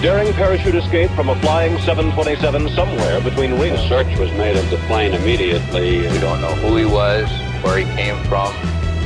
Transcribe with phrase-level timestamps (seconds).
[0.00, 3.74] Daring parachute escape from a flying 727 somewhere between Reno.
[3.74, 6.06] A search was made of the plane immediately.
[6.06, 7.28] We don't know who he was,
[7.64, 8.54] where he came from,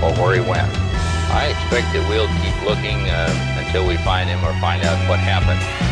[0.04, 0.70] or where he went.
[1.32, 5.18] I expect that we'll keep looking uh, until we find him or find out what
[5.18, 5.91] happened.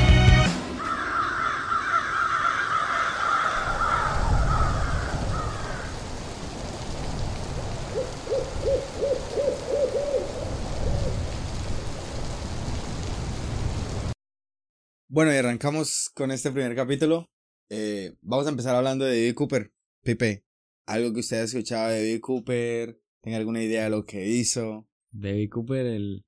[15.13, 17.29] Bueno, y arrancamos con este primer capítulo.
[17.69, 19.73] Eh, vamos a empezar hablando de David Cooper.
[20.05, 20.45] Pipe,
[20.87, 24.89] algo que usted ha escuchado de David Cooper, tenga alguna idea de lo que hizo.
[25.11, 26.25] David Cooper, el,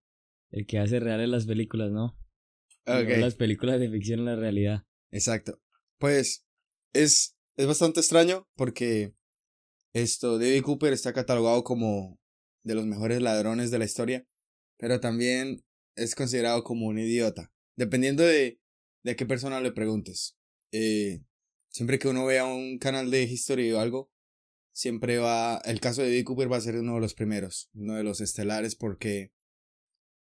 [0.50, 2.18] el que hace reales las películas, ¿no?
[2.86, 3.08] Ok.
[3.08, 4.84] No las películas de ficción en la realidad.
[5.12, 5.62] Exacto.
[5.98, 6.44] Pues
[6.92, 9.14] es, es bastante extraño porque
[9.94, 12.18] esto, David Cooper está catalogado como
[12.64, 14.26] de los mejores ladrones de la historia,
[14.76, 15.64] pero también
[15.94, 18.58] es considerado como un idiota, dependiendo de,
[19.02, 20.36] de qué persona le preguntes.
[20.72, 21.22] Eh,
[21.70, 24.10] siempre que uno vea un canal de History o algo,
[24.72, 27.94] siempre va, el caso de David Cooper va a ser uno de los primeros, uno
[27.94, 29.32] de los estelares, porque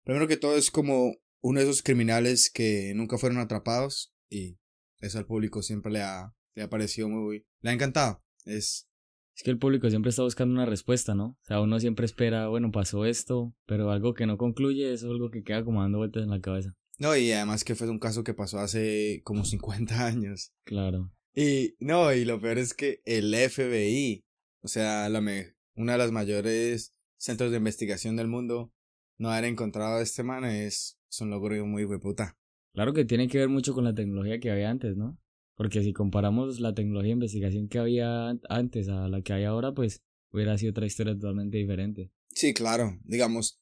[0.03, 4.57] primero que todo es como uno de esos criminales que nunca fueron atrapados y
[4.99, 8.23] eso al público siempre le ha, le ha parecido muy, le ha encantado.
[8.45, 8.87] Es,
[9.35, 11.37] Es que el público siempre está buscando una respuesta, ¿no?
[11.41, 15.31] O sea, uno siempre espera, bueno, pasó esto, pero algo que no concluye, es algo
[15.31, 16.75] que queda como dando vueltas en la cabeza.
[17.00, 20.52] No, y además que fue un caso que pasó hace como 50 años.
[20.64, 21.11] Claro.
[21.33, 24.25] Y no, y lo peor es que el FBI,
[24.61, 28.73] o sea, la me, una de las mayores centros de investigación del mundo,
[29.17, 32.38] no haber encontrado a este man es, es un logro muy hueputa.
[32.73, 35.17] Claro que tiene que ver mucho con la tecnología que había antes, ¿no?
[35.55, 39.44] Porque si comparamos la tecnología de investigación que había an- antes a la que hay
[39.44, 42.11] ahora, pues hubiera sido otra historia totalmente diferente.
[42.30, 43.60] Sí, claro, digamos,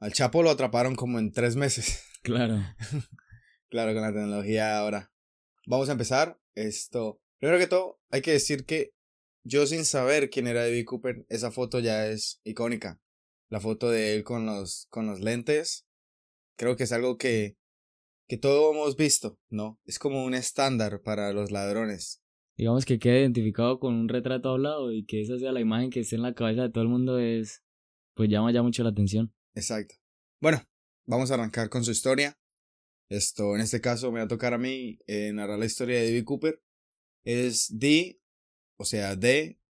[0.00, 2.02] al Chapo lo atraparon como en tres meses.
[2.22, 2.58] Claro.
[3.68, 5.10] Claro, con la tecnología ahora.
[5.66, 6.38] Vamos a empezar.
[6.54, 7.22] Esto.
[7.38, 8.92] Primero que todo, hay que decir que
[9.44, 13.00] yo sin saber quién era David Cooper, esa foto ya es icónica.
[13.48, 15.86] La foto de él con los, con los lentes.
[16.58, 17.56] Creo que es algo que,
[18.28, 19.80] que todos hemos visto, ¿no?
[19.86, 22.22] Es como un estándar para los ladrones.
[22.58, 26.00] Digamos que quede identificado con un retrato hablado y que esa sea la imagen que
[26.00, 27.62] esté en la cabeza de todo el mundo es,
[28.14, 29.32] pues llama ya mucho la atención.
[29.54, 29.94] Exacto.
[30.40, 30.62] Bueno,
[31.06, 32.38] vamos a arrancar con su historia.
[33.08, 36.06] Esto, en este caso, me va a tocar a mí eh, narrar la historia de
[36.06, 36.62] David Cooper.
[37.24, 38.20] Es D,
[38.78, 39.60] o sea, D,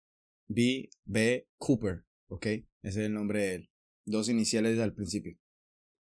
[0.48, 2.46] B, B, Cooper, ¿ok?
[2.46, 3.70] Ese es el nombre de él.
[4.04, 5.38] Dos iniciales al principio.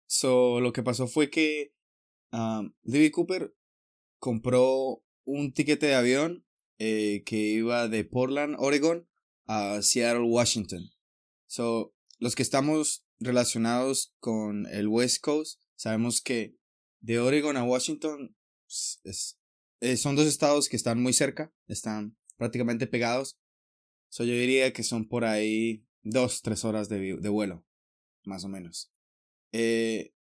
[0.07, 1.73] So, lo que pasó fue que
[2.31, 3.55] um, David Cooper
[4.19, 6.45] compró un tiquete de avión
[6.77, 9.07] eh, que iba de Portland, Oregon,
[9.45, 10.89] a Seattle, Washington.
[11.47, 16.55] So, los que estamos relacionados con el West Coast, sabemos que
[17.01, 18.35] de Oregon a Washington
[19.81, 23.37] eh, son dos estados que están muy cerca, están prácticamente pegados.
[24.09, 27.65] So, yo diría que son por ahí dos, tres horas de, de vuelo,
[28.25, 28.91] más o menos.
[29.51, 30.13] Eh,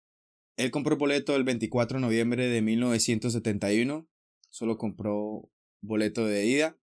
[0.56, 4.08] él compró boleto el 24 de noviembre de 1971,
[4.50, 6.78] solo compró boleto de ida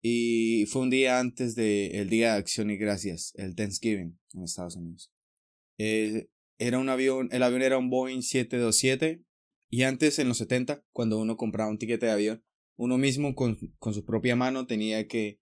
[0.00, 4.76] y fue un día antes del Día de Acción y Gracias, el Thanksgiving en Estados
[4.76, 5.12] Unidos.
[5.78, 6.28] Eh,
[6.58, 9.22] era un avión, el avión era un Boeing 727
[9.70, 12.44] y antes en los 70, cuando uno compraba un tiquete de avión,
[12.76, 15.40] uno mismo con, con su propia mano tenía que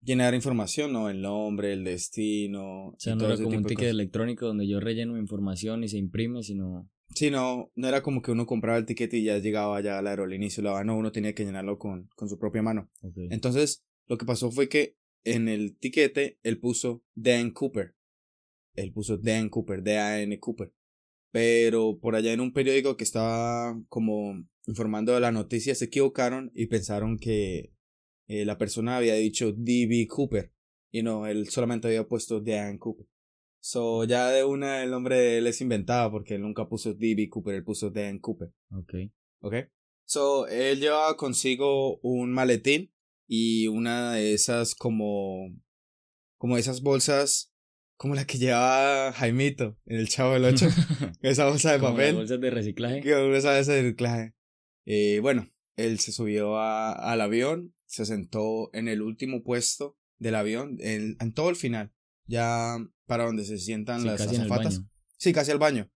[0.00, 1.08] llenar información, ¿no?
[1.08, 2.88] El nombre, el destino.
[2.88, 5.98] O sea, no era como un ticket electrónico donde yo relleno mi información y se
[5.98, 9.80] imprime, sino Sí, no, no era como que uno compraba el tiquete y ya llegaba
[9.80, 12.38] ya a la aerolínea y se lo no, uno tenía que llenarlo con, con su
[12.38, 12.90] propia mano.
[13.30, 17.94] Entonces, lo que pasó fue que en el tiquete él puso Dan Cooper.
[18.74, 20.72] Él puso Dan Cooper, D-A-N Cooper.
[21.30, 26.52] Pero por allá en un periódico que estaba como informando de la noticia se equivocaron
[26.54, 27.72] y pensaron que
[28.28, 30.06] eh, la persona había dicho D.B.
[30.08, 30.52] Cooper.
[30.90, 33.06] Y no, él solamente había puesto Dan Cooper.
[33.60, 37.28] So, ya de una el nombre de él es inventado porque él nunca puso D.B.
[37.28, 38.52] Cooper, él puso Dan Cooper.
[38.70, 38.94] ok.
[39.40, 39.54] ¿Ok?
[40.04, 42.92] So, él llevaba consigo un maletín
[43.28, 45.48] y una de esas como,
[46.38, 47.51] como esas bolsas,
[48.02, 50.66] como la que llevaba Jaimito en el Chavo del 8,
[51.22, 53.00] esa bolsa de Como papel, bolsas de reciclaje.
[53.00, 53.20] que esa
[53.52, 54.34] bolsa de reciclaje.
[54.86, 60.34] Eh, bueno, él se subió a- al avión, se sentó en el último puesto del
[60.34, 61.92] avión, en, en todo el final,
[62.26, 62.76] ya
[63.06, 64.82] para donde se sientan Sí, las azafatas.
[65.16, 65.88] Sí, casi al baño.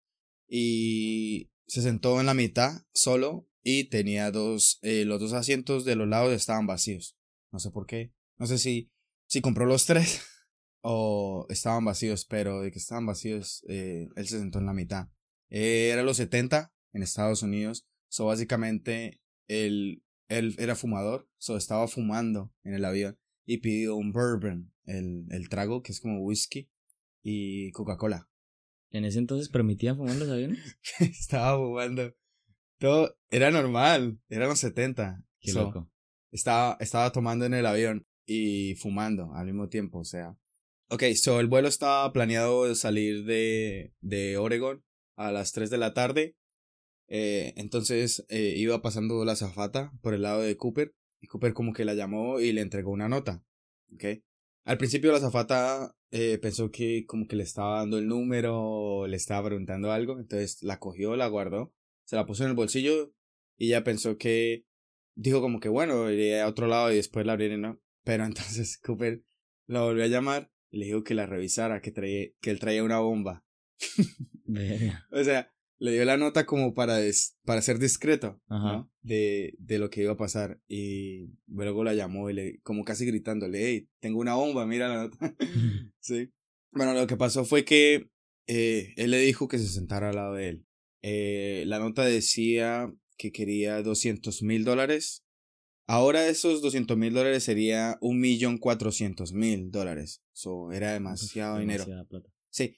[0.47, 5.95] Y se sentó en la mitad solo y tenía dos, eh, los dos asientos de
[5.95, 7.17] los lados estaban vacíos.
[7.51, 8.13] No sé por qué.
[8.37, 8.91] No sé si,
[9.25, 10.21] si compró los tres
[10.87, 15.07] o estaban vacíos, pero de que estaban vacíos, eh, él se sentó en la mitad.
[15.49, 17.87] Eh, era los 70 en Estados Unidos.
[18.07, 23.17] So, básicamente, él, él era fumador, so estaba fumando en el avión
[23.47, 26.69] y pidió un bourbon, el, el trago que es como whisky
[27.23, 28.29] y Coca-Cola.
[28.91, 30.77] ¿En ese entonces permitían fumar los aviones?
[30.99, 32.15] estaba fumando.
[32.77, 35.25] Todo era normal, eran los 70.
[35.39, 35.91] Qué So, loco.
[36.31, 40.37] estaba, estaba tomando en el avión y fumando al mismo tiempo, o sea.
[40.87, 44.83] Ok, so el vuelo estaba planeado de salir de, de Oregon
[45.15, 46.35] a las 3 de la tarde.
[47.07, 51.73] Eh, entonces eh, iba pasando la zafata por el lado de Cooper y Cooper como
[51.73, 53.43] que la llamó y le entregó una nota.
[53.93, 54.21] Ok.
[54.63, 59.07] Al principio la zafata eh, pensó que como que le estaba dando el número o
[59.07, 61.73] le estaba preguntando algo, entonces la cogió, la guardó,
[62.03, 63.11] se la puso en el bolsillo
[63.57, 64.65] y ya pensó que
[65.15, 67.79] dijo como que bueno, iría a otro lado y después la abriría, ¿no?
[68.03, 69.23] Pero entonces Cooper
[69.67, 72.99] la volvió a llamar le dijo que la revisara, que, traía, que él traía una
[72.99, 73.43] bomba.
[75.11, 78.41] O sea, le dio la nota como para, des- para ser discreto.
[79.01, 80.59] De, de lo que iba a pasar.
[80.67, 85.03] Y luego la llamó y le, como casi gritándole, hey, tengo una bomba, mira la
[85.03, 85.17] nota.
[85.99, 86.31] sí.
[86.71, 88.09] Bueno, lo que pasó fue que
[88.47, 90.65] eh, él le dijo que se sentara al lado de él.
[91.01, 95.24] Eh, la nota decía que quería 200 mil dólares.
[95.87, 100.23] Ahora esos 200 mil dólares sería un millón cuatrocientos mil dólares.
[100.33, 101.85] So, era demasiado dinero.
[102.09, 102.29] Plata.
[102.49, 102.75] Sí.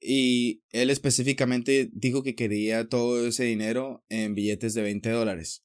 [0.00, 5.64] Y él específicamente dijo que quería todo ese dinero en billetes de 20 dólares.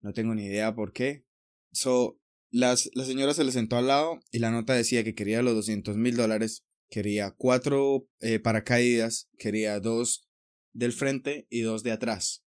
[0.00, 1.24] No tengo ni idea por qué.
[1.72, 2.18] So,
[2.50, 5.54] las, la señora se le sentó al lado y la nota decía que quería los
[5.54, 10.28] 200 mil dólares, quería cuatro eh, paracaídas, quería dos
[10.72, 12.41] del frente y dos de atrás.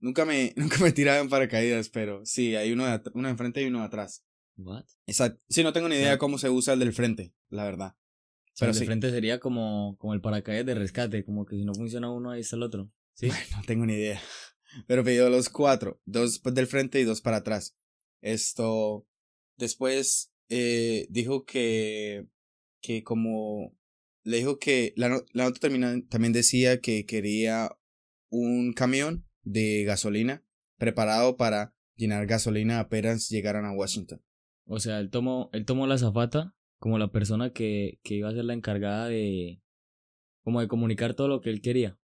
[0.00, 3.80] Nunca me, nunca me tiraban paracaídas, pero sí, hay uno, de uno enfrente y uno
[3.80, 4.24] de atrás.
[4.56, 4.84] What?
[5.06, 5.40] Exacto.
[5.48, 7.94] Sí, no tengo ni idea cómo se usa el del frente, la verdad.
[7.96, 8.86] O sea, Pero el de sí.
[8.86, 12.40] frente sería como, como el paracaídas de rescate, como que si no funciona uno, ahí
[12.40, 12.90] está el otro.
[13.14, 13.28] ¿Sí?
[13.28, 14.20] No tengo ni idea.
[14.86, 17.76] Pero pidió los cuatro, dos del frente y dos para atrás.
[18.22, 19.06] Esto,
[19.56, 22.26] después eh, dijo que,
[22.82, 23.76] que como,
[24.24, 27.76] le dijo que la, la nota termina- también decía que quería
[28.30, 30.44] un camión de gasolina
[30.76, 34.22] preparado para llenar gasolina apenas llegaran a Washington.
[34.66, 38.32] O sea, él tomó, él tomó la zafata como la persona que, que iba a
[38.32, 39.60] ser la encargada de,
[40.42, 41.98] como de comunicar todo lo que él quería,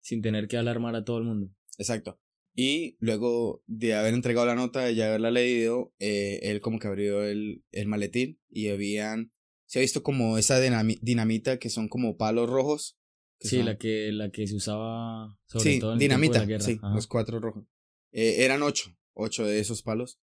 [0.00, 1.54] sin tener que alarmar a todo el mundo.
[1.76, 2.18] Exacto.
[2.54, 7.22] Y luego de haber entregado la nota, y haberla leído, eh, él como que abrió
[7.22, 9.32] el, el maletín y habían...
[9.66, 12.97] Se ha visto como esa dinami- dinamita que son como palos rojos.
[13.40, 16.18] Sí, son- la que, la que se usaba sobre sí, todo en el tiempo de
[16.20, 16.38] dinamita.
[16.40, 16.64] la guerra.
[16.64, 16.94] Sí, Ajá.
[16.94, 17.64] los cuatro rojos.
[18.12, 20.20] Eh, eran ocho, ocho de esos palos.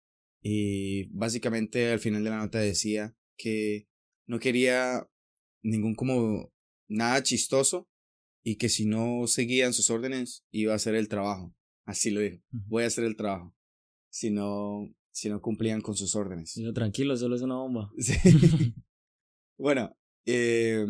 [0.44, 3.88] Y básicamente al final de la nota decía que
[4.28, 5.08] no quería
[5.64, 6.52] ningún como
[6.88, 7.88] nada chistoso
[8.44, 11.54] y que si no seguían sus órdenes iba a hacer el trabajo.
[11.86, 12.42] Así lo dijo.
[12.50, 13.54] Voy a hacer el trabajo.
[14.10, 16.54] Si no, si no cumplían con sus órdenes.
[16.56, 17.92] Dijo, tranquilo, solo es una bomba.
[17.98, 18.14] Sí.
[19.58, 20.86] bueno, eh,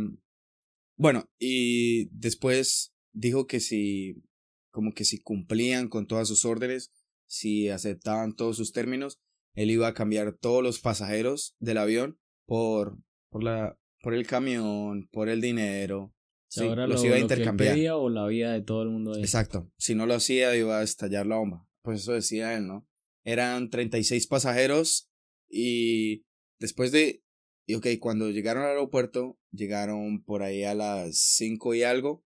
[1.02, 4.22] bueno, y después dijo que si,
[4.70, 6.92] como que si cumplían con todas sus órdenes,
[7.28, 9.20] si aceptaban todos sus términos,
[9.56, 13.00] él iba a cambiar todos los pasajeros del avión por,
[13.32, 16.14] por la, por el camión, por el dinero.
[16.48, 17.74] Sí, ahora los lo, iba a lo que él intercambiar.
[17.74, 19.22] pedía o la vida de todo el mundo ahí.
[19.22, 19.72] Exacto.
[19.80, 21.68] Si no lo hacía, iba a estallar la bomba.
[21.82, 22.88] Pues eso decía él, ¿no?
[23.26, 25.10] Eran 36 pasajeros
[25.50, 26.26] y
[26.60, 27.24] después de...
[27.68, 32.24] Y ok, cuando llegaron al aeropuerto, llegaron por ahí a las 5 y algo,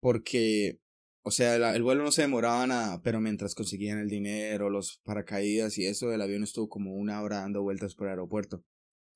[0.00, 0.78] porque,
[1.22, 5.78] o sea, el vuelo no se demoraba nada, pero mientras conseguían el dinero, los paracaídas
[5.78, 8.62] y eso, el avión estuvo como una hora dando vueltas por el aeropuerto.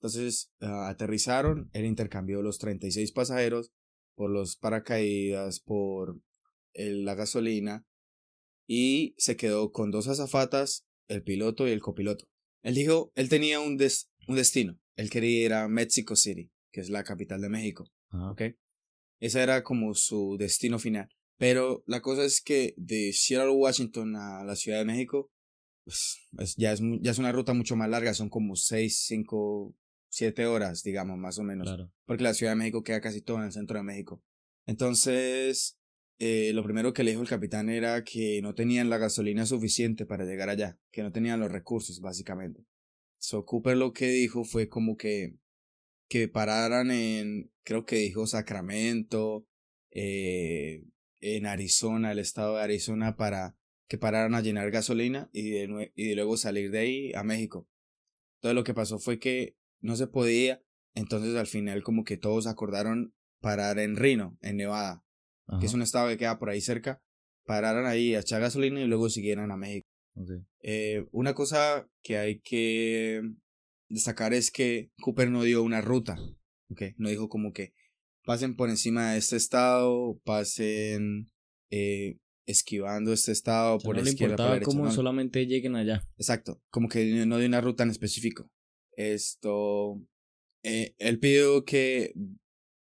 [0.00, 3.70] Entonces, ah, aterrizaron, él intercambió los 36 pasajeros
[4.16, 6.18] por los paracaídas, por
[6.74, 7.84] el- la gasolina
[8.66, 12.26] y se quedó con dos azafatas, el piloto y el copiloto.
[12.62, 14.78] Él dijo, él tenía un, des- un destino.
[14.96, 17.84] Él quería ir a Mexico City, que es la capital de México.
[18.10, 18.30] Ajá.
[18.32, 18.42] ¿ok?
[19.20, 21.08] Ese era como su destino final.
[21.38, 25.30] Pero la cosa es que de Seattle, Washington a la Ciudad de México,
[25.84, 29.74] pues es- ya, es, ya es una ruta mucho más larga, son como 6, 5,
[30.10, 31.90] 7 horas, digamos, más o menos Claro.
[32.06, 34.22] porque la Ciudad de México queda casi todo en el centro de México.
[34.66, 35.78] Entonces,
[36.18, 40.04] eh, lo primero que le dijo el capitán era que no tenían la gasolina suficiente
[40.06, 42.64] para llegar allá, que no tenían los recursos, básicamente.
[43.22, 45.36] So Cooper lo que dijo fue como que,
[46.08, 49.46] que pararan en, creo que dijo Sacramento,
[49.92, 50.82] eh,
[51.20, 53.56] en Arizona, el estado de Arizona, para
[53.88, 57.22] que pararan a llenar gasolina y de, nue- y de luego salir de ahí a
[57.22, 57.68] México.
[58.38, 60.60] Entonces lo que pasó fue que no se podía
[60.94, 65.04] entonces al final como que todos acordaron parar en Reno, en Nevada,
[65.60, 67.00] que es un estado que queda por ahí cerca.
[67.46, 69.86] pararan ahí a echar gasolina y luego siguieran a México.
[70.62, 73.22] Eh, una cosa que hay que
[73.88, 76.16] destacar es que Cooper no dio una ruta.
[76.96, 77.74] No dijo como que
[78.24, 81.30] pasen por encima de este estado, pasen
[81.70, 84.70] eh, esquivando este estado O sea, por no la le izquierda, por la importaba derecha,
[84.70, 84.92] cómo no.
[84.92, 86.02] solamente lleguen allá.
[86.16, 88.50] Exacto, como que no dio una ruta en específico.
[88.96, 90.00] Esto,
[90.62, 92.14] eh, él pidió que,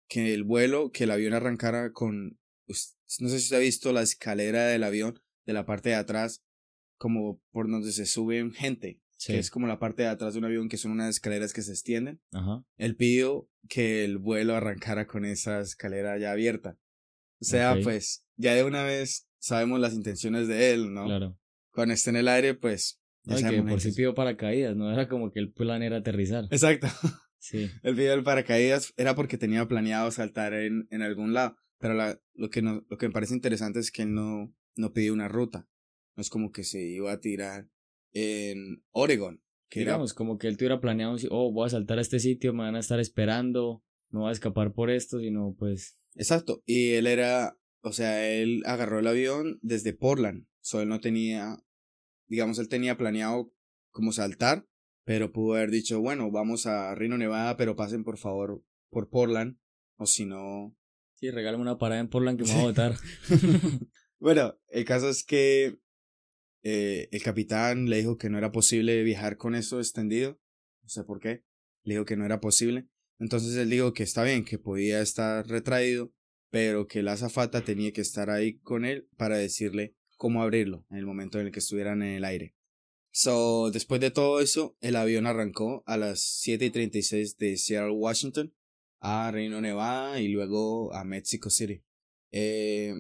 [0.08, 4.02] que el vuelo, que el avión arrancara con, no sé si usted ha visto la
[4.02, 6.44] escalera del avión, de la parte de atrás,
[7.00, 9.34] como por donde se suben gente, Sí.
[9.34, 11.62] que es como la parte de atrás de un avión, que son unas escaleras que
[11.64, 12.22] se extienden.
[12.32, 12.64] Ajá.
[12.78, 16.78] Él pidió que el vuelo arrancara con esa escalera ya abierta.
[17.42, 17.80] O sea, Ok.
[17.84, 21.06] pues, ya de una vez sabemos las intenciones de él, ¿no?
[21.06, 21.38] Claro.
[21.72, 24.76] Cuando esté en el aire, pues, ya No, y que por si que- pidió paracaídas,
[24.78, 26.46] no era como que el plan era aterrizar.
[26.52, 26.88] Exacto.
[27.42, 27.72] Sí.
[27.84, 31.56] El video del paracaídas era porque tenía planeado saltar en, en algún lado.
[31.78, 34.92] Pero la, lo, que no, lo que me parece interesante es que él no, no
[34.92, 35.66] pidió una ruta.
[36.20, 37.70] No es como que se iba a tirar
[38.12, 39.42] en Oregon.
[39.70, 42.52] Que era- Digamos, como que él tuviera planeado, oh, voy a saltar a este sitio,
[42.52, 46.62] me van a estar esperando, no voy a escapar por esto, sino pues, Exacto.
[46.66, 50.46] Y él era, o sea, él agarró el avión desde Portland.
[50.60, 51.56] So él no tenía,
[52.28, 53.54] digamos, él tenía planeado
[53.90, 54.68] como saltar,
[55.06, 59.58] pero pudo haber dicho, bueno, vamos a Reno, Nevada, pero pasen por favor por Portland.
[59.96, 60.76] O si no,
[61.14, 62.96] sí, regálame una parada en Portland que me voy a botar.
[64.20, 65.80] bueno, el caso es que
[66.64, 70.40] eh, el capitán le dijo que no era posible viajar con eso extendido.
[70.84, 71.44] No sé por qué.
[71.84, 72.88] Le dijo que no era posible.
[73.20, 76.14] Entonces él dijo que está bien, que podía estar retraído,
[76.50, 80.98] pero que la azafata tenía que estar ahí con él para decirle cómo abrirlo en
[80.98, 82.56] el momento en el que estuvieran en el aire.
[83.12, 87.92] So, después de todo eso, el avión arrancó a las 7 y 36 de Seattle,
[87.92, 88.54] Washington,
[89.00, 91.84] a Reno, Nevada y luego a Mexico City.
[92.32, 92.94] Eh,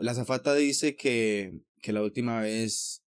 [0.00, 3.04] la azafata dice que, que la última vez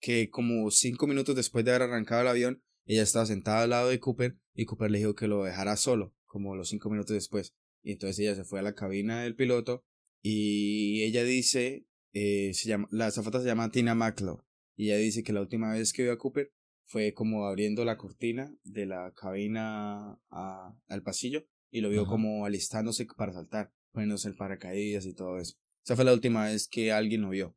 [0.00, 3.88] que como cinco minutos después de haber arrancado el avión, ella estaba sentada al lado
[3.88, 7.54] de Cooper y Cooper le dijo que lo dejara solo, como los cinco minutos después.
[7.82, 9.84] Y entonces ella se fue a la cabina del piloto
[10.22, 14.44] y ella dice, eh, se llama, la azafata se llama Tina Maclow
[14.76, 16.52] y ella dice que la última vez que vio a Cooper
[16.86, 22.10] fue como abriendo la cortina de la cabina a- al pasillo y lo vio Ajá.
[22.10, 25.56] como alistándose para saltar, poniéndose el paracaídas y todo eso.
[25.84, 27.56] Esa fue la última vez que alguien lo vio.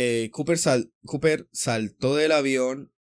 [0.00, 2.92] Eh, Cooper, sal- Cooper saltó del avión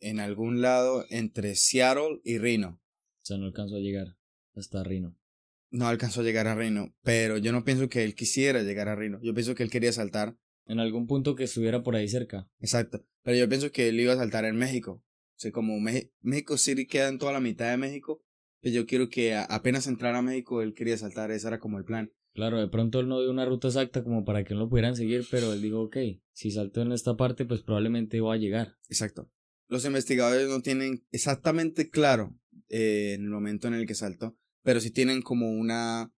[0.00, 2.80] en algún lado entre Seattle y Reno.
[3.22, 4.16] O sea, no alcanzó a llegar
[4.54, 5.14] hasta Reno.
[5.70, 8.94] No alcanzó a llegar a Reno, pero yo no pienso que él quisiera llegar a
[8.94, 9.18] Reno.
[9.22, 10.38] Yo pienso que él quería saltar.
[10.66, 12.48] En algún punto que estuviera por ahí cerca.
[12.60, 13.04] Exacto.
[13.22, 15.02] Pero yo pienso que él iba a saltar en México.
[15.02, 15.78] O sea, como
[16.22, 18.24] México City queda en toda la mitad de México,
[18.62, 21.30] pues yo quiero que apenas entrara a México, él quería saltar.
[21.30, 22.12] Ese era como el plan.
[22.36, 24.94] Claro, de pronto él no dio una ruta exacta como para que no lo pudieran
[24.94, 25.96] seguir, pero él dijo, ok,
[26.32, 28.76] si salto en esta parte, pues probablemente voy a llegar.
[28.90, 29.32] Exacto.
[29.68, 32.38] Los investigadores no tienen exactamente claro
[32.68, 36.12] eh, en el momento en el que saltó, pero sí tienen como una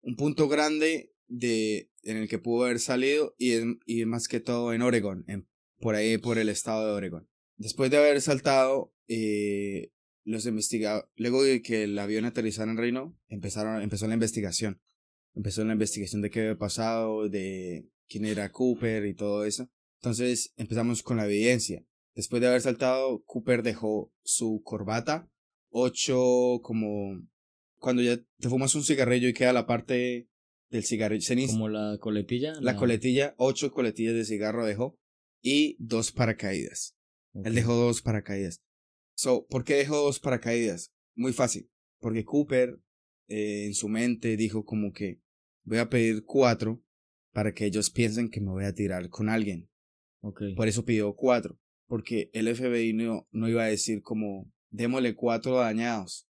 [0.00, 4.40] un punto grande de en el que pudo haber salido y es, y más que
[4.40, 7.28] todo en Oregon, en, por ahí por el estado de Oregon.
[7.56, 9.92] Después de haber saltado, eh,
[10.24, 14.82] los investigadores, luego de que el avión aterrizara en Reno, empezaron, empezó la investigación.
[15.34, 19.68] Empezó la investigación de qué había pasado, de quién era Cooper y todo eso.
[20.00, 21.84] Entonces empezamos con la evidencia.
[22.14, 25.30] Después de haber saltado, Cooper dejó su corbata,
[25.70, 27.26] ocho como
[27.78, 30.28] cuando ya te fumas un cigarrillo y queda la parte
[30.70, 32.54] del cigarrillo, Como la coletilla.
[32.60, 34.98] la coletilla, ocho coletillas de cigarro dejó
[35.42, 36.96] y dos paracaídas.
[37.34, 37.46] Ok.
[37.46, 38.62] Él dejó dos paracaídas.
[39.14, 40.92] So, ¿por qué dejó dos paracaídas?
[41.14, 41.70] Muy fácil.
[42.00, 42.78] Porque Cooper
[43.28, 45.20] eh, en su mente dijo como que
[45.64, 46.82] voy a pedir cuatro
[47.32, 49.68] para que ellos piensen que me voy a tirar con alguien.
[50.20, 50.42] Ok.
[50.56, 51.58] Por eso pidió cuatro.
[51.86, 56.28] Porque el FBI no, no iba a decir como démosle cuatro dañados.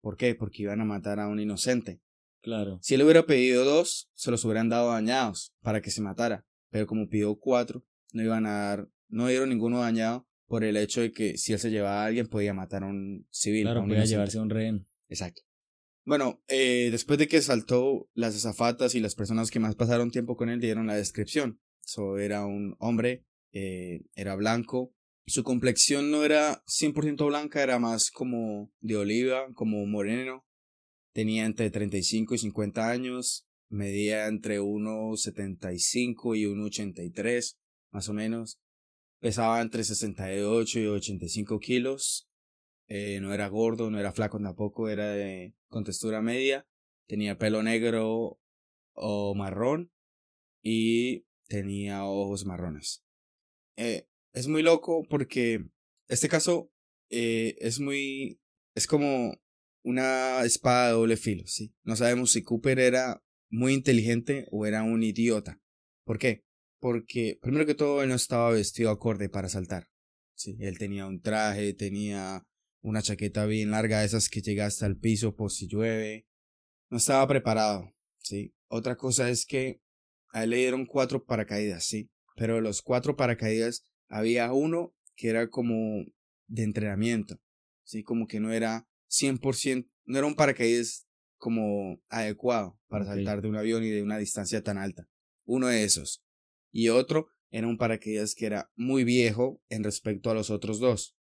[0.00, 0.34] ¿Por qué?
[0.34, 2.00] Porque iban a matar a un inocente.
[2.42, 2.78] Claro.
[2.82, 6.46] Si él hubiera pedido dos, se los hubieran dado dañados para que se matara.
[6.70, 11.00] Pero como pidió cuatro, no iban a dar, no dieron ninguno dañado por el hecho
[11.00, 13.66] de que si él se llevaba a alguien podía matar a un civil.
[13.66, 14.14] a Claro, un podía inocente.
[14.14, 14.86] llevarse a un rehén.
[15.08, 15.42] Exacto.
[16.08, 20.38] Bueno, eh, después de que saltó, las azafatas y las personas que más pasaron tiempo
[20.38, 21.60] con él dieron la descripción.
[21.84, 24.94] So, era un hombre, eh, era blanco.
[25.26, 30.46] Su complexión no era 100% blanca, era más como de oliva, como moreno.
[31.12, 33.46] Tenía entre 35 y 50 años.
[33.68, 37.58] Medía entre 1,75 y 1,83,
[37.92, 38.58] más o menos.
[39.20, 42.27] Pesaba entre 68 y 85 kilos.
[42.88, 46.66] Eh, no era gordo, no era flaco tampoco, era de con textura media.
[47.06, 48.40] Tenía pelo negro
[48.94, 49.92] o marrón
[50.62, 53.04] y tenía ojos marrones.
[53.76, 55.64] Eh, es muy loco porque
[56.08, 56.70] este caso
[57.10, 58.40] eh, es muy,
[58.74, 59.38] es como
[59.82, 61.74] una espada de doble filo, ¿sí?
[61.84, 65.60] No sabemos si Cooper era muy inteligente o era un idiota.
[66.04, 66.44] ¿Por qué?
[66.80, 69.88] Porque, primero que todo, él no estaba vestido acorde para saltar.
[70.34, 72.46] Sí, él tenía un traje, tenía
[72.88, 76.26] una chaqueta bien larga, esas que llega hasta el piso por si llueve.
[76.90, 78.54] No estaba preparado, ¿sí?
[78.68, 79.80] Otra cosa es que
[80.30, 82.10] a él le dieron cuatro paracaídas, sí.
[82.36, 86.04] Pero de los cuatro paracaídas había uno que era como
[86.46, 87.40] de entrenamiento,
[87.84, 88.02] ¿sí?
[88.02, 93.56] Como que no era 100%, no era un paracaídas como adecuado para saltar de un
[93.56, 95.08] avión y de una distancia tan alta.
[95.44, 96.24] Uno de esos.
[96.70, 101.17] Y otro era un paracaídas que era muy viejo en respecto a los otros dos.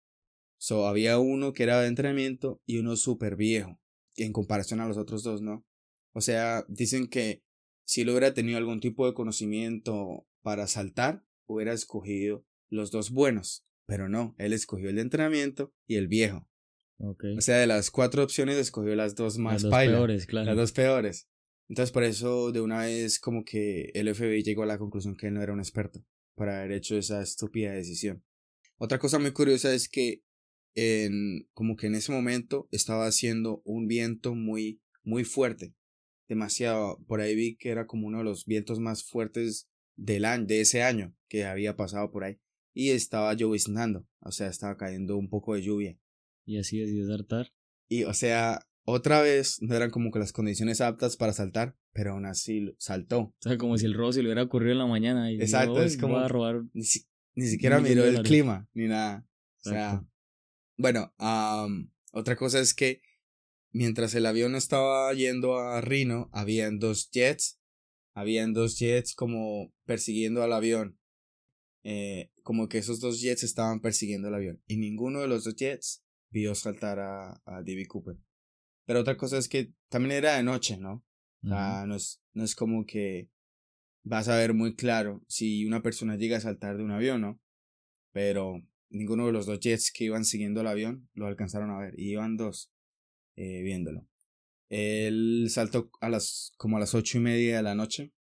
[0.62, 3.80] So, había uno que era de entrenamiento y uno súper viejo
[4.16, 5.66] en comparación a los otros dos, ¿no?
[6.14, 7.42] O sea, dicen que
[7.84, 13.66] si él hubiera tenido algún tipo de conocimiento para saltar, hubiera escogido los dos buenos.
[13.88, 16.48] Pero no, él escogió el de entrenamiento y el viejo.
[17.00, 20.46] O sea, de las cuatro opciones escogió las dos más Las dos peores, claro.
[20.46, 21.28] las dos peores.
[21.70, 25.28] Entonces, por eso, de una vez, como que el FBI llegó a la conclusión que
[25.28, 28.24] él no era un experto por haber hecho esa estúpida decisión.
[28.78, 30.22] Otra cosa muy curiosa es que,
[30.76, 35.74] en, como que en ese momento estaba haciendo un viento muy, muy fuerte.
[36.28, 36.98] Demasiado.
[37.08, 40.62] Por ahí vi que era como uno de los vientos más fuertes del año, de
[40.62, 42.38] ese año que había pasado por ahí.
[42.74, 44.08] Y estaba lloviznando.
[44.22, 45.98] O sea, estaba cayendo un poco de lluvia.
[46.46, 47.52] Y así decidió saltar.
[47.90, 52.14] Y, o sea, otra vez no eran como que las condiciones aptas para saltar, pero
[52.14, 53.20] aún así saltó.
[53.20, 55.30] O sea, como si el robo se le hubiera ocurrido en la mañana.
[55.30, 56.62] Y dijo, Exacto, "Hoy es como- a robar.
[56.74, 59.28] Ni, si- ni siquiera miró el clima, ni nada.
[59.66, 60.06] O sea.
[60.82, 61.14] Bueno,
[62.12, 63.02] otra cosa es que
[63.72, 67.60] mientras el avión estaba yendo a Reno, habían dos jets,
[68.14, 70.98] habían dos jets como persiguiendo al avión.
[71.84, 74.62] Eh, como que esos dos jets estaban persiguiendo al avión.
[74.68, 77.86] Y ninguno de los dos jets vio saltar a, a D.B.
[77.88, 78.18] Cooper.
[78.86, 81.04] Pero otra cosa es que también era de noche, ¿no?
[81.44, 83.30] O sea, no es, no es como que
[84.04, 87.40] vas a ver muy claro si una persona llega a saltar de un avión, ¿no?
[88.12, 91.94] Pero ninguno de los dos jets que iban siguiendo el avión lo alcanzaron a ver.
[91.98, 92.72] Y iban dos
[93.36, 94.08] eh, viéndolo.
[94.70, 98.14] Él saltó a las, como a las ocho y media de la noche.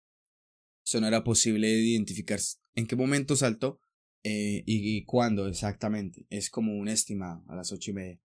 [0.84, 2.40] Eso no era posible identificar
[2.74, 3.80] en qué momento saltó
[4.22, 6.26] eh, y, y cuándo exactamente.
[6.30, 8.20] Es como un estimado a las ocho y media.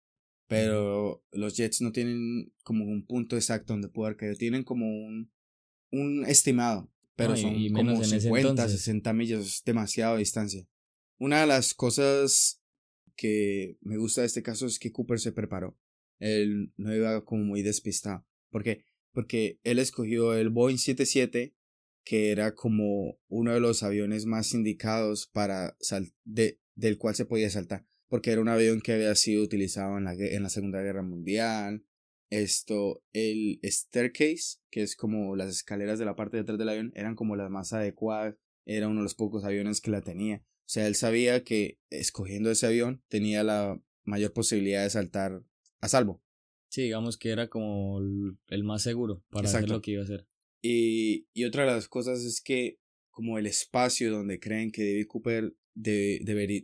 [0.52, 4.36] Pero los Jets no tienen como un punto exacto donde poder caer.
[4.36, 5.32] Tienen como un,
[5.90, 6.92] un estimado.
[7.16, 8.80] Pero No, son como en ese 50, entonces.
[8.80, 9.40] 60 millas.
[9.40, 10.66] Es demasiado distancia.
[11.22, 12.60] Una de las cosas
[13.14, 15.78] que me gusta de este caso es que Cooper se preparó.
[16.18, 18.26] Él no iba como muy despistado.
[18.50, 18.86] ¿Por qué?
[19.12, 21.54] Porque él escogió el Boeing 77,
[22.04, 27.24] que era como uno de los aviones más indicados para sal de, del cual se
[27.24, 27.86] podía saltar.
[28.08, 31.84] Porque era un avión que había sido utilizado en la, en la Segunda Guerra Mundial.
[32.30, 36.90] Esto, el staircase, que es como las escaleras de la parte de atrás del avión,
[36.96, 38.34] eran como las más adecuadas.
[38.66, 40.44] Era uno de los pocos aviones que la tenía.
[40.64, 45.44] O sea, él sabía que escogiendo ese avión tenía la mayor posibilidad de saltar
[45.80, 46.22] a salvo.
[46.70, 48.00] Sí, digamos que era como
[48.48, 50.26] el, más seguro para hacer lo que iba a hacer.
[50.62, 52.78] Y, y otra de las cosas es que
[53.10, 56.20] como el espacio donde creen que David Cooper de-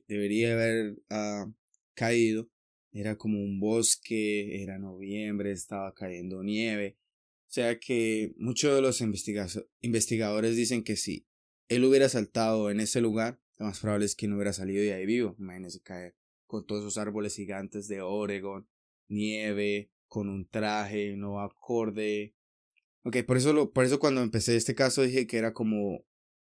[0.06, 1.52] debería haber ah,
[1.94, 2.48] caído
[2.92, 6.96] era como un bosque, era noviembre, estaba cayendo nieve.
[7.46, 9.48] O sea que muchos de los investiga-
[9.82, 11.26] investigadores dicen que si
[11.68, 14.94] él hubiera saltado en ese lugar, lo más probable es que no hubiera salido de
[14.94, 15.34] ahí vivo.
[15.38, 16.14] Imagínense caer
[16.46, 18.66] con todos esos árboles gigantes de Oregon,
[19.08, 22.34] nieve, con un traje no acorde.
[23.02, 26.04] Ok, por eso, lo, por eso cuando empecé este caso dije que era como,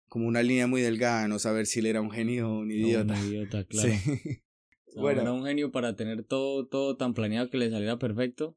[0.09, 2.75] como una línea muy delgada, no saber si él era un genio o un No,
[2.75, 3.15] idiota.
[3.15, 3.89] Un idiota, claro.
[3.89, 4.43] Sí.
[4.97, 5.23] Bueno.
[5.23, 8.57] Era un genio para tener todo, todo tan planeado que le saliera perfecto.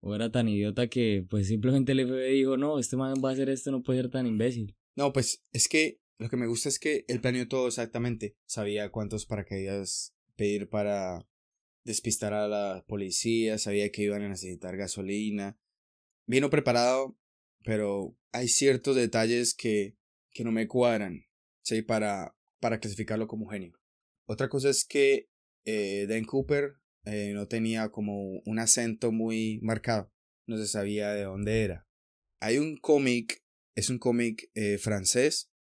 [0.00, 3.32] O era tan idiota que pues simplemente el FBI dijo, no, este man va a
[3.32, 4.76] hacer esto, no puede ser tan imbécil.
[4.96, 8.36] No, pues es que lo que me gusta es que él planeó todo exactamente.
[8.46, 11.28] Sabía cuántos paracaídas pedir para
[11.84, 15.58] despistar a la policía, sabía que iban a necesitar gasolina.
[16.26, 17.18] Vino preparado,
[17.64, 19.96] pero hay ciertos detalles que,
[20.30, 21.26] que no me cuadran,
[21.62, 21.82] ¿sí?
[21.82, 23.72] Para, para clasificarlo como genio.
[24.26, 25.28] Otra cosa es que
[25.64, 30.12] eh, Dan Cooper eh, no tenía como un acento muy marcado,
[30.46, 31.88] no se sabía de dónde era.
[32.40, 33.42] Hay un cómic,
[33.74, 35.51] es un cómic eh, francés,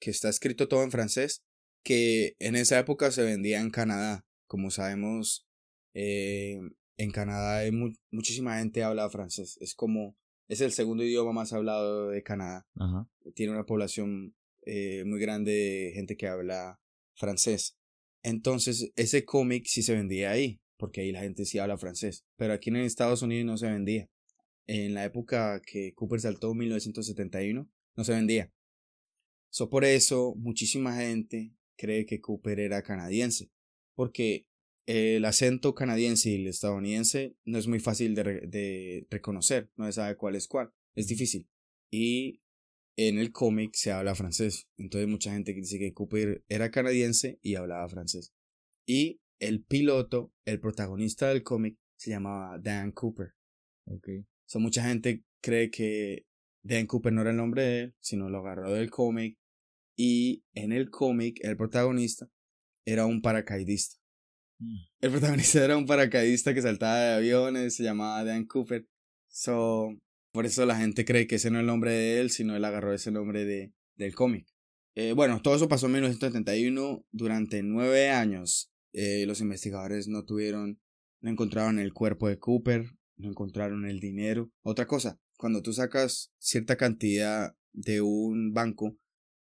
[0.00, 1.42] que está escrito todo en francés,
[1.84, 4.24] que en esa época se vendía en Canadá.
[4.46, 5.46] Como sabemos,
[5.94, 6.58] eh,
[6.96, 9.56] en Canadá hay mu- muchísima gente habla francés.
[9.60, 10.16] Es como,
[10.48, 12.66] es el segundo idioma más hablado de Canadá.
[12.76, 13.08] Ajá.
[13.34, 14.34] Tiene una población
[14.66, 16.80] eh, muy grande de gente que habla
[17.14, 17.76] francés.
[18.22, 22.24] Entonces, ese cómic sí se vendía ahí, porque ahí la gente sí habla francés.
[22.36, 24.08] Pero aquí en Estados Unidos no se vendía.
[24.66, 28.52] En la época que Cooper saltó, 1971, no se vendía.
[29.50, 33.50] So, por eso, muchísima gente cree que Cooper era canadiense.
[33.94, 34.46] Porque
[34.86, 39.92] el acento canadiense y el estadounidense no es muy fácil de, de reconocer, no se
[39.92, 41.48] sabe cuál es cuál, es difícil.
[41.92, 42.40] Y
[42.96, 47.54] en el cómic se habla francés, entonces mucha gente dice que Cooper era canadiense y
[47.54, 48.32] hablaba francés.
[48.86, 53.34] Y el piloto, el protagonista del cómic, se llamaba Dan Cooper.
[53.86, 54.08] Ok.
[54.46, 56.26] So, mucha gente cree que
[56.62, 59.38] Dan Cooper no era el nombre de él, sino lo agarró del cómic.
[60.02, 62.26] Y en el cómic, el protagonista
[62.86, 63.98] era un paracaidista.
[64.58, 64.78] Mm.
[65.02, 68.86] El protagonista era un paracaidista que saltaba de aviones, se llamaba Dan Cooper.
[69.28, 69.90] So,
[70.32, 72.64] por eso la gente cree que ese no es el nombre de él, sino él
[72.64, 74.46] agarró ese nombre de, del cómic.
[74.94, 77.04] Eh, bueno, todo eso pasó en 1971.
[77.10, 80.80] Durante nueve años, eh, los investigadores no tuvieron,
[81.20, 82.86] no encontraron el cuerpo de Cooper,
[83.18, 84.50] no encontraron el dinero.
[84.62, 88.96] Otra cosa, cuando tú sacas cierta cantidad de un banco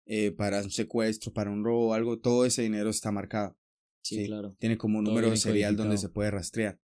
[0.06, 3.56] eh, para un secuestro, para un robo algo, todo ese dinero está marcado.
[4.02, 4.56] Sí, claro.
[4.58, 6.80] Tiene como un Todo número serial donde se puede rastrear.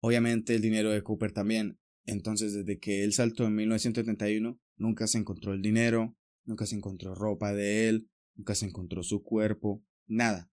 [0.00, 1.78] Obviamente el dinero de Cooper también.
[2.04, 7.14] Entonces, desde que él saltó en 1971, nunca se encontró el dinero, nunca se encontró
[7.14, 10.50] ropa de él, nunca se encontró su cuerpo, nada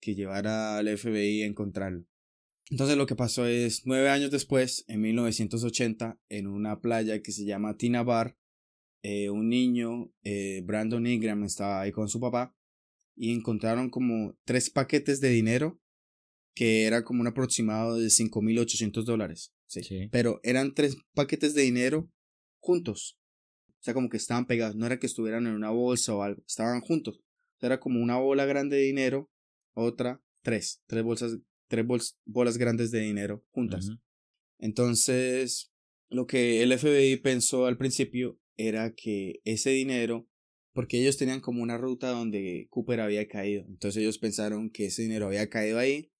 [0.00, 2.06] que llevara al FBI a encontrarlo.
[2.70, 7.44] Entonces lo que pasó es, nueve años después, en 1980, en una playa que se
[7.44, 8.36] llama Tina Bar,
[9.06, 12.56] eh, un niño, eh, Brandon Ingram, estaba ahí con su papá
[13.14, 15.78] y encontraron como tres paquetes de dinero
[16.54, 19.52] que era como un aproximado de 5.800 dólares.
[19.66, 19.82] Sí.
[19.82, 20.08] Sí.
[20.10, 22.10] Pero eran tres paquetes de dinero
[22.60, 23.18] juntos.
[23.80, 24.74] O sea, como que estaban pegados.
[24.76, 26.42] No era que estuvieran en una bolsa o algo.
[26.46, 27.18] Estaban juntos.
[27.18, 29.30] O sea, era como una bola grande de dinero.
[29.74, 30.80] Otra, tres.
[30.86, 31.36] Tres bolsas,
[31.68, 33.90] tres bols- bolas grandes de dinero juntas.
[34.58, 35.72] Entonces,
[36.08, 40.28] lo que el FBI pensó al principio era que ese dinero,
[40.72, 45.02] porque ellos tenían como una ruta donde Cooper había caído, entonces ellos pensaron que ese
[45.02, 46.10] dinero había caído ahí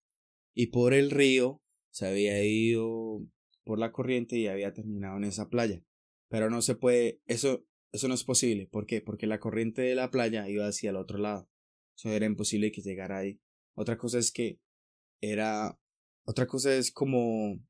[0.55, 3.27] y por el río se había ido
[3.65, 5.83] por la corriente y había terminado en esa playa.
[6.29, 8.67] Pero no se puede, eso, eso no es posible.
[8.67, 9.01] ¿Por qué?
[9.01, 11.49] Porque la corriente de la playa iba hacia el otro lado.
[11.97, 13.41] Eso era imposible que llegara ahí.
[13.75, 14.59] Otra cosa es que
[15.21, 15.79] era,
[16.25, 17.61] otra cosa es como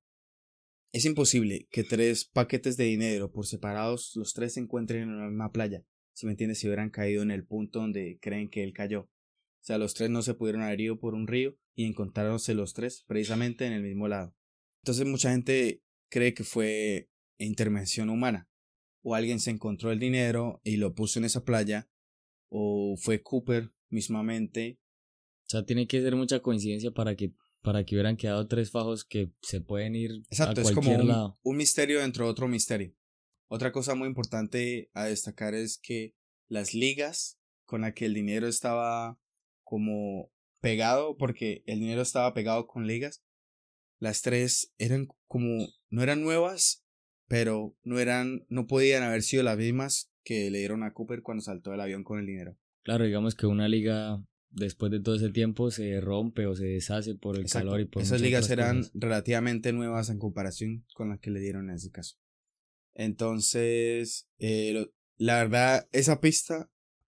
[0.94, 5.26] es imposible que tres paquetes de dinero por separados los tres se encuentren en una
[5.26, 5.84] misma playa.
[6.12, 9.00] Si me entiendes, si hubieran caído en el punto donde creen que él cayó.
[9.00, 12.74] O sea, los tres no se pudieron haber ido por un río y encontráronse los
[12.74, 14.36] tres precisamente en el mismo lado.
[14.82, 18.48] Entonces mucha gente cree que fue intervención humana.
[19.02, 21.90] O alguien se encontró el dinero y lo puso en esa playa.
[22.50, 24.78] O fue Cooper mismamente.
[25.46, 27.32] O sea, tiene que ser mucha coincidencia para que,
[27.64, 31.00] para que hubieran quedado tres fajos que se pueden ir Exacto, a es como cualquier
[31.00, 31.38] un, lado.
[31.42, 32.94] un misterio dentro de otro misterio.
[33.48, 36.14] Otra cosa muy importante a destacar es que
[36.46, 39.18] las ligas con las que el dinero estaba
[39.62, 43.24] como pegado, porque el dinero estaba pegado con ligas,
[43.98, 46.84] las tres eran como, no eran nuevas,
[47.28, 51.42] pero no eran, no podían haber sido las mismas que le dieron a Cooper cuando
[51.42, 52.58] saltó del avión con el dinero.
[52.82, 54.22] Claro, digamos que una liga
[54.54, 57.68] después de todo ese tiempo se rompe o se deshace por el Exacto.
[57.68, 58.92] calor y por Esas ligas eran cosas.
[58.94, 62.16] relativamente nuevas en comparación con las que le dieron en ese caso.
[62.94, 66.70] Entonces, eh, lo- la verdad, esa pista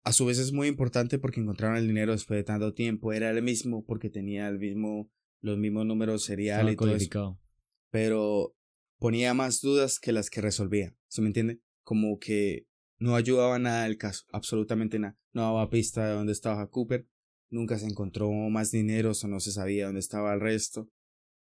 [0.05, 3.13] a su vez es muy importante porque encontraron el dinero después de tanto tiempo.
[3.13, 6.97] Era el mismo porque tenía el mismo, los mismos números seriales Estaba y todo eso.
[6.97, 7.41] codificado.
[7.91, 8.55] Pero
[8.99, 10.95] ponía más dudas que las que resolvía.
[11.09, 11.61] ¿Se me entiende?
[11.83, 12.67] Como que
[12.99, 15.17] no ayudaba nada el caso, absolutamente nada.
[15.33, 17.07] No daba pista de dónde estaba Cooper.
[17.51, 20.89] Nunca se encontró más dinero o no se sabía dónde estaba el resto.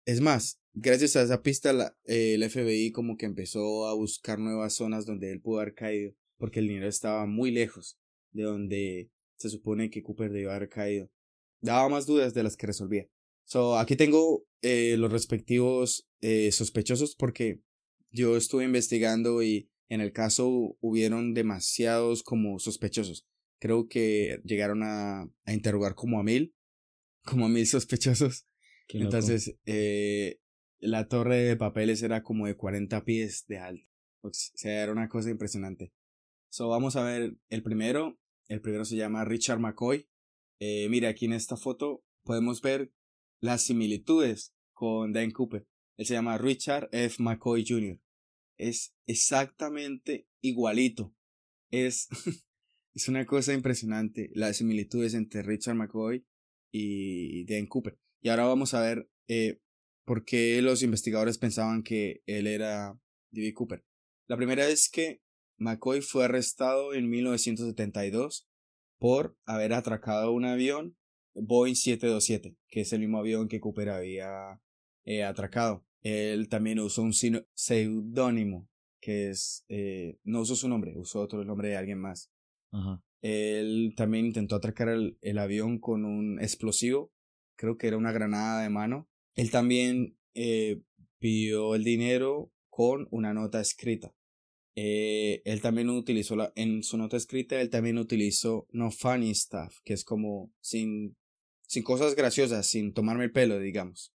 [0.05, 4.39] Es más, gracias a esa pista la- eh, el FBI como que empezó a buscar
[4.39, 7.97] nuevas zonas donde él pudo haber caído, porque el dinero estaba muy lejos
[8.31, 11.09] de donde se supone que Cooper debió haber caído.
[11.61, 13.07] Daba más dudas de las que resolvía.
[13.45, 17.61] So, aquí tengo eh, los respectivos eh, sospechosos porque
[18.11, 23.25] yo estuve investigando y en el caso hubieron demasiados como sospechosos.
[23.59, 26.55] Creo que llegaron a, a interrogar como a mil,
[27.23, 28.47] como a mil sospechosos.
[28.87, 30.39] Entonces, eh,
[30.79, 33.85] la torre de papeles era como de 40 pies de alto.
[34.21, 35.93] O sea, era una cosa impresionante.
[36.49, 38.19] So, vamos a ver el primero.
[38.47, 40.09] El primero se llama Richard McCoy.
[40.59, 42.91] Eh, mira, aquí en esta foto podemos ver
[43.41, 45.67] las similitudes con Dan Cooper.
[45.97, 47.21] Él se llama Richard F.
[47.21, 47.99] McCoy Jr.
[48.57, 51.13] Es exactamente igualito.
[51.71, 52.07] Es,
[52.99, 56.25] Es una cosa impresionante las similitudes entre Richard McCoy
[56.69, 57.97] y Dan Cooper.
[58.19, 59.61] Y ahora vamos a ver eh,
[60.03, 62.99] por qué los investigadores pensaban que él era
[63.31, 63.53] D.B.
[63.53, 63.85] Cooper.
[64.27, 65.21] La primera es que
[65.55, 68.49] McCoy fue arrestado en 1972
[68.97, 70.97] por haber atracado un avión
[71.35, 74.61] Boeing 727, que es el mismo avión que Cooper había
[75.05, 75.85] eh, atracado.
[76.01, 78.67] Él también usó un seudónimo,
[78.99, 82.29] que es, eh, no usó su nombre, usó otro nombre de alguien más.
[83.21, 87.11] Él también intentó atracar el, el, avión con un explosivo,
[87.57, 89.09] creo que era una granada de mano.
[89.35, 90.81] Él también eh,
[91.19, 94.13] pidió el dinero con una nota escrita.
[94.75, 99.79] Eh, él también utilizó, la, en su nota escrita, él también utilizó no funny stuff,
[99.83, 101.17] que es como sin,
[101.67, 104.13] sin cosas graciosas, sin tomarme el pelo, digamos.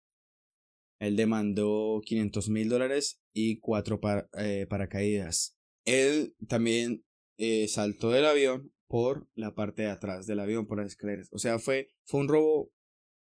[1.00, 4.00] Él demandó 500 mil dólares y cuatro
[4.38, 5.58] eh, paracaídas.
[5.84, 7.04] Él también
[7.44, 11.28] eh, saltó del avión por la parte de atrás del avión, por las escaleras.
[11.32, 12.72] O sea, fue, fue un robo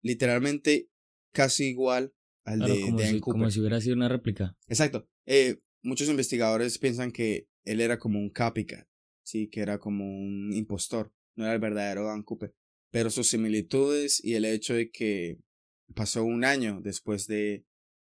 [0.03, 0.91] literalmente
[1.33, 2.13] casi igual
[2.45, 4.57] al de, como, de si, como si hubiera sido una réplica.
[4.69, 5.09] Exacto.
[5.27, 8.87] Eh, muchos investigadores piensan que él era como un copycat,
[9.23, 12.55] sí, que era como un impostor, no era el verdadero Dan Cooper.
[12.91, 15.39] Pero sus similitudes y el hecho de que
[15.95, 17.65] pasó un año después de,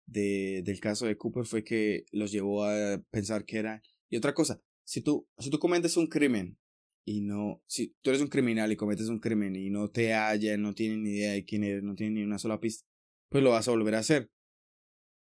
[0.07, 3.83] de, del caso de Cooper fue que los llevó a pensar que era...
[4.09, 6.59] Y otra cosa, si tú, si tú cometes un crimen
[7.05, 10.63] y no, si tú eres un criminal y cometes un crimen y no te hallan,
[10.63, 12.87] no tienen ni idea de quién eres, no tienen ni una sola pista,
[13.31, 14.31] pues lo vas a volver a hacer.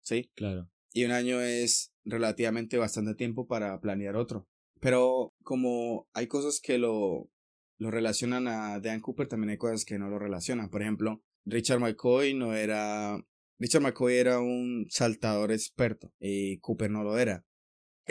[0.02, 0.30] ¿Sí?
[0.34, 0.70] Claro.
[0.92, 4.48] Y un año es relativamente bastante tiempo para planear otro.
[4.80, 7.30] Pero como hay cosas que lo,
[7.78, 10.70] lo relacionan a Dan Cooper, también hay cosas que no lo relacionan.
[10.70, 13.22] Por ejemplo, Richard McCoy no era...
[13.58, 17.44] Richard McCoy era un saltador experto y Cooper no lo era.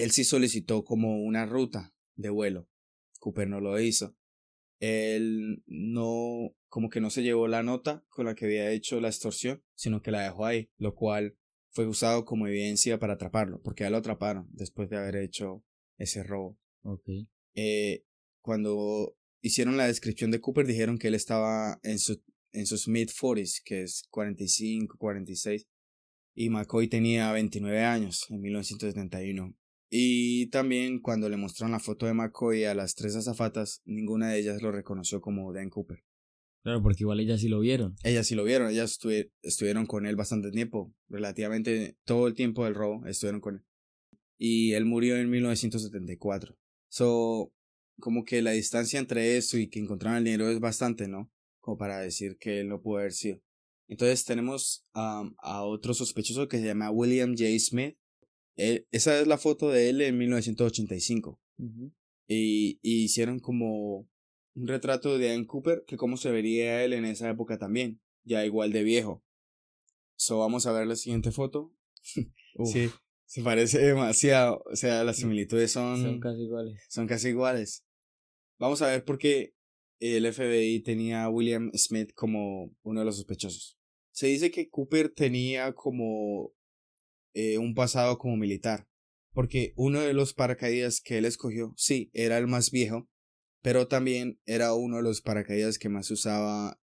[0.04, 2.70] Él sí solicitó como una ruta de vuelo.
[3.20, 4.16] Cooper no lo hizo.
[4.80, 9.10] Él no, como que no se llevó la nota con la que había hecho la
[9.10, 11.38] extorsión, sino que la dejó ahí, lo cual
[11.72, 15.64] fue usado como evidencia para atraparlo, porque ya lo atraparon después de haber hecho
[15.98, 16.58] ese robo.
[16.84, 17.04] Ok.
[17.56, 18.06] Eh,
[18.42, 23.62] cuando hicieron la descripción de Cooper, dijeron que él estaba en, su, en sus mid-40s,
[23.66, 25.68] que es 45, 46,
[26.36, 29.59] y McCoy tenía 29 años en 1971.
[29.90, 34.40] Y también cuando le mostraron la foto de McCoy a las tres azafatas, ninguna de
[34.40, 36.04] ellas lo reconoció como Dan Cooper.
[36.64, 37.96] Claro, porque igual ellas sí lo vieron.
[38.04, 42.66] Ellas sí lo vieron, ellas estuvi estuvieron con él bastante tiempo, relativamente todo el tiempo
[42.66, 43.62] del robo estuvieron con él.
[44.38, 46.56] Y él murió en 1974.
[46.90, 47.52] So,
[48.00, 51.32] como que la distancia entre esto y que encontraron el dinero es bastante, ¿no?
[51.60, 53.42] Como para decir que él no pudo haber sido.
[53.88, 57.58] Entonces tenemos um, a otro sospechoso que se llama William J.
[57.60, 57.98] Smith.
[58.60, 61.40] Él, esa es la foto de él en 1985.
[61.58, 61.94] Uh -huh.
[62.28, 64.08] y, y hicieron como
[64.56, 68.46] un retrato de Dan Cooper que cómo se vería él en esa época también, ya
[68.46, 69.24] igual de viejo.
[70.16, 71.74] So vamos a ver la siguiente foto.
[72.66, 72.90] sí,
[73.26, 76.82] se parece demasiado, o sea, las similitudes son son casi iguales.
[76.90, 77.86] Son casi iguales.
[78.60, 79.54] Vamos a ver por qué
[80.00, 83.78] el FBI tenía a William Smith como uno de los sospechosos.
[84.12, 86.54] Se dice que Cooper tenía como
[87.34, 88.88] eh, un pasado como militar,
[89.34, 93.10] porque uno de los paracaídas que él escogió, sí, era el más viejo,
[93.62, 96.80] pero también era uno de los paracaídas que más usaba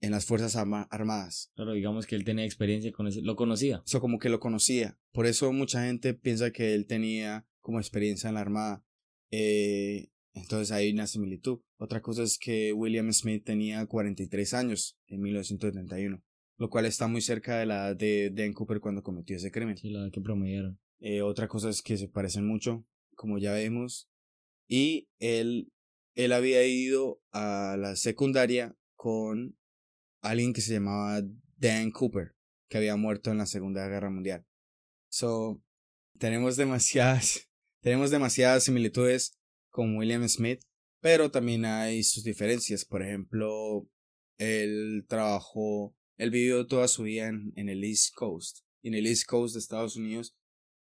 [0.00, 1.52] en las Fuerzas Arma Armadas.
[1.54, 3.82] Claro, digamos que él tenía experiencia con eso, lo conocía.
[3.86, 4.98] Eso como que lo conocía.
[5.12, 8.84] Por eso mucha gente piensa que él tenía como experiencia en la Armada.
[9.30, 11.60] Eh, entonces hay una similitud.
[11.78, 16.22] Otra cosa es que William Smith tenía 43 años en 1971,
[16.56, 19.76] lo cual está muy cerca de la edad de Dan Cooper cuando cometió ese crimen.
[19.76, 20.78] Sí, la edad que promediaron.
[20.98, 24.08] Eh, otra cosa es que se parecen mucho, como ya vemos.
[24.68, 25.70] Y él
[26.16, 29.56] él había ido a la secundaria con
[30.22, 31.22] alguien que se llamaba
[31.58, 32.34] Dan Cooper,
[32.68, 34.44] que había muerto en la Segunda Guerra Mundial.
[35.10, 35.62] So,
[36.18, 37.50] tenemos demasiadas,
[37.82, 39.38] tenemos demasiadas similitudes
[39.70, 40.62] con William Smith,
[41.00, 42.86] pero también hay sus diferencias.
[42.86, 43.86] Por ejemplo,
[44.38, 48.60] él trabajó, él vivió toda su vida en, en el East Coast.
[48.82, 50.34] Y en el East Coast de Estados Unidos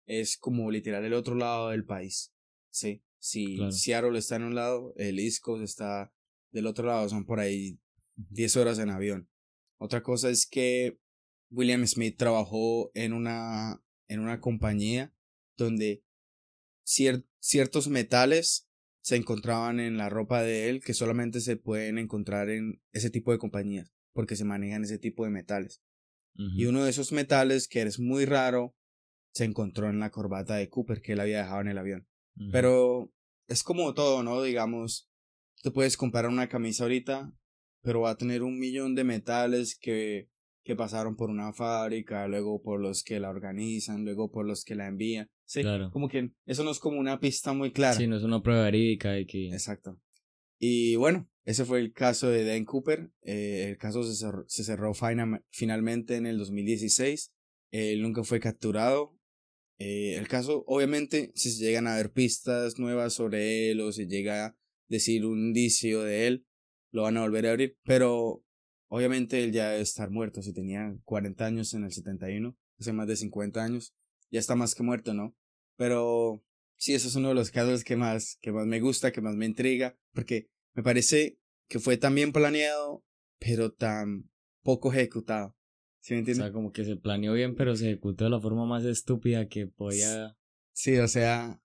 [0.06, 2.32] es como literal el otro lado del país.
[2.70, 3.02] Sí.
[3.18, 3.72] Si Claro.
[3.72, 6.12] Seattle está en un lado, el East Coast está
[6.50, 7.78] del otro lado, son por ahí
[8.16, 9.28] 10 horas en avión.
[9.78, 10.98] Otra cosa es que
[11.50, 15.14] William Smith trabajó en una, en una compañía
[15.56, 16.02] donde
[16.84, 18.68] cier- ciertos metales
[19.02, 23.32] se encontraban en la ropa de él que solamente se pueden encontrar en ese tipo
[23.32, 25.82] de compañías porque se manejan ese tipo de metales.
[26.34, 28.74] Y uno de esos metales que es muy raro
[29.34, 32.08] se encontró en la corbata de Cooper que él había dejado en el avión.
[32.50, 33.12] Pero
[33.48, 34.42] es como todo, ¿no?
[34.42, 35.10] Digamos,
[35.62, 37.32] te puedes comprar una camisa ahorita,
[37.82, 40.30] pero va a tener un millón de metales que,
[40.64, 44.74] que pasaron por una fábrica, luego por los que la organizan, luego por los que
[44.74, 45.28] la envían.
[45.44, 45.90] Sí, Claro.
[45.90, 47.94] como que eso no es como una pista muy clara.
[47.94, 49.48] Sí, no es una prueba verídica de que...
[49.48, 50.00] Exacto.
[50.58, 53.10] Y bueno, ese fue el caso de Dan Cooper.
[53.22, 54.94] Eh, el caso se cerró,
[55.50, 57.32] finalmente en el 2016.
[57.72, 59.18] Él nunca fue capturado.
[59.78, 64.06] Eh, el caso, obviamente, si se llegan a ver pistas nuevas sobre él o si
[64.06, 64.56] llega a
[64.88, 66.46] decir un indicio de él,
[66.92, 67.76] lo van a volver a abrir.
[67.82, 68.44] Pero
[68.88, 70.42] obviamente él ya debe estar muerto.
[70.42, 73.94] Si tenía 40 años en el 71, hace más de 50 años,
[74.30, 75.34] ya está más que muerto, ¿no?
[75.76, 76.44] Pero
[76.76, 79.34] sí, eso es uno de los casos que más, que más me gusta, que más
[79.34, 83.04] me intriga, porque me parece que fue tan bien planeado,
[83.38, 84.30] pero tan
[84.62, 85.56] poco ejecutado.
[86.00, 86.44] ¿Sí me O entiendes?
[86.44, 89.66] sea, como que se planeó bien, pero se ejecutó de la forma más estúpida que
[89.66, 90.36] podía...
[90.72, 91.60] Sí, o sea,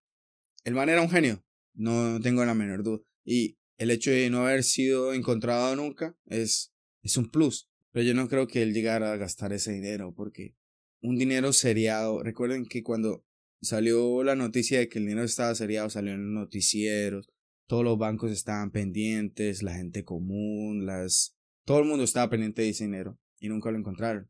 [0.63, 1.43] el man era un genio,
[1.74, 3.00] no tengo la menor duda.
[3.24, 7.70] Y el hecho de no haber sido encontrado nunca es, es un plus.
[7.91, 10.56] Pero yo no creo que él llegara a gastar ese dinero, porque
[11.02, 13.24] un dinero seriado, recuerden que cuando
[13.62, 17.30] salió la noticia de que el dinero estaba seriado, salió en los noticieros,
[17.67, 21.36] todos los bancos estaban pendientes, la gente común, las...
[21.65, 24.30] Todo el mundo estaba pendiente de ese dinero y nunca lo encontraron.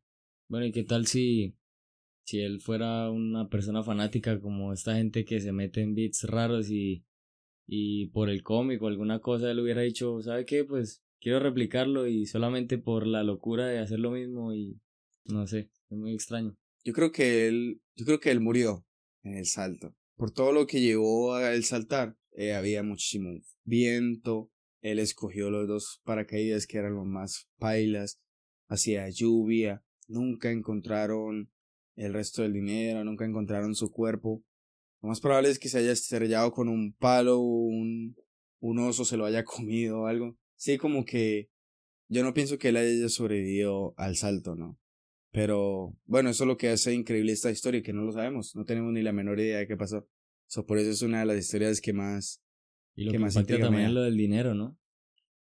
[0.50, 1.56] Bueno, ¿y qué tal si,
[2.23, 6.69] si él fuera una persona fanática como esta gente que se mete en beats raros
[6.71, 7.06] y,
[7.67, 10.63] y por el cómic o alguna cosa él hubiera dicho, ¿sabe qué?
[10.63, 14.80] Pues quiero replicarlo y solamente por la locura de hacer lo mismo y
[15.26, 16.58] no sé, es muy extraño.
[16.84, 18.86] Yo creo que él, yo creo que él murió
[19.23, 19.93] en el salto.
[20.15, 24.52] Por todo lo que llevó a él saltar, eh, había muchísimo viento.
[24.82, 28.21] Él escogió los dos paracaídas que eran los más pailas.
[28.69, 29.84] Hacía lluvia.
[30.08, 31.52] Nunca encontraron
[31.95, 33.04] el resto del dinero.
[33.04, 34.43] Nunca encontraron su cuerpo.
[35.02, 38.15] Lo más probable es que se haya estrellado con un palo, un,
[38.60, 40.38] un oso se lo haya comido o algo.
[40.56, 41.50] Sí, como que
[42.08, 44.80] yo no pienso que él haya sobrevivido al salto, ¿no?
[45.32, 48.63] Pero bueno, eso es lo que hace increíble esta historia, que no lo sabemos, no
[48.63, 50.08] tenemos ni la menor idea de qué pasó.
[50.48, 52.42] So, por eso es una de las historias que más,
[52.96, 54.78] Y lo ¿Qué que más impacta también es lo del dinero, ¿no?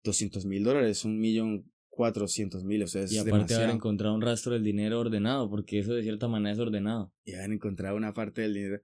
[0.05, 3.75] 200 mil dólares, un millón cuatrocientos mil, o sea, es Y aparte haber demasiado.
[3.75, 7.13] encontrado un rastro del dinero ordenado, porque eso de cierta manera es ordenado.
[7.25, 8.83] Y haber encontrado una parte del dinero.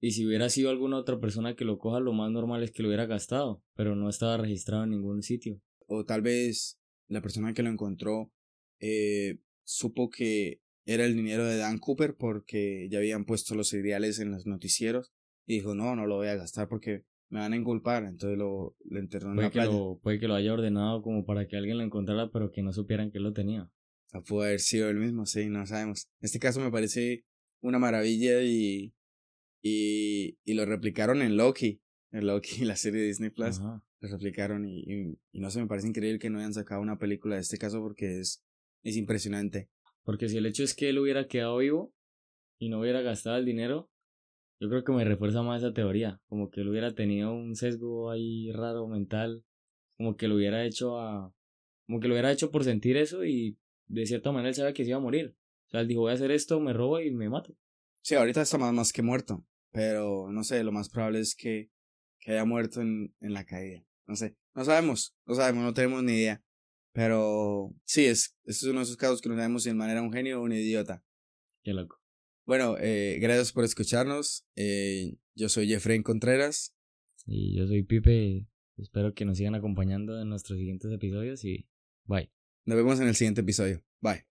[0.00, 2.82] Y si hubiera sido alguna otra persona que lo coja, lo más normal es que
[2.82, 5.60] lo hubiera gastado, pero no estaba registrado en ningún sitio.
[5.86, 8.32] O tal vez la persona que lo encontró
[8.80, 14.18] eh, supo que era el dinero de Dan Cooper porque ya habían puesto los cereales
[14.20, 15.12] en los noticieros
[15.48, 18.76] y dijo, no, no lo voy a gastar porque me van a inculpar, entonces lo,
[18.84, 19.72] lo enterró en Puede la que, playa.
[19.72, 22.72] lo, puede que lo haya ordenado como para que alguien lo encontrara, pero que no
[22.72, 23.70] supieran que él lo tenía.
[24.12, 26.06] O pudo haber sido él mismo, sí, no sabemos.
[26.20, 27.24] Este caso me parece
[27.62, 28.92] una maravilla y,
[29.62, 31.80] y, y lo replicaron en Loki,
[32.12, 33.58] en Loki, la serie de Disney Plus.
[33.58, 33.82] Ajá.
[34.00, 36.98] Lo replicaron y, y, y no sé, me parece increíble que no hayan sacado una
[36.98, 38.44] película de este caso porque es,
[38.84, 39.70] es impresionante.
[40.04, 41.94] Porque si el hecho es que él hubiera quedado vivo
[42.58, 43.90] y no hubiera gastado el dinero,
[44.60, 46.20] yo creo que me refuerza más esa teoría.
[46.26, 49.44] Como que él hubiera tenido un sesgo ahí raro mental.
[49.96, 51.32] Como que lo hubiera hecho a.
[51.86, 54.84] Como que lo hubiera hecho por sentir eso y de cierta manera él sabía que
[54.84, 55.34] se iba a morir.
[55.66, 57.54] O sea, él dijo, voy a hacer esto, me robo y me mato.
[58.02, 61.70] Sí, ahorita está más, más que muerto, pero no sé, lo más probable es que,
[62.20, 63.84] que haya muerto en, en la caída.
[64.06, 66.42] No sé, no sabemos, no sabemos, no tenemos ni idea.
[66.92, 70.02] Pero sí, es, es uno de esos casos que no sabemos si el man era
[70.02, 71.02] un genio o un idiota.
[71.62, 71.97] Qué loco.
[72.48, 74.46] Bueno, eh, gracias por escucharnos.
[74.56, 76.74] Eh, yo soy Jeffrey Contreras.
[77.26, 78.46] Y yo soy Pipe.
[78.78, 81.68] Espero que nos sigan acompañando en nuestros siguientes episodios y
[82.06, 82.32] bye.
[82.64, 83.84] Nos vemos en el siguiente episodio.
[84.00, 84.24] Bye.